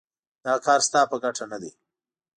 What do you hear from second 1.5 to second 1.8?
نه دی.